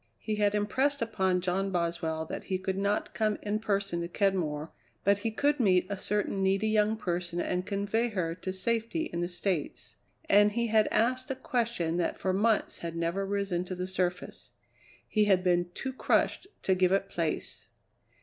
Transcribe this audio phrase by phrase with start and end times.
[0.17, 4.71] He had impressed upon John Boswell that he could not come in person to Kenmore,
[5.03, 9.21] but he could meet a certain needy young person and convey her to safety in
[9.21, 9.97] the States.
[10.27, 14.49] And he had asked a question that for months had never risen to the surface
[15.07, 17.67] he had been too crushed to give it place.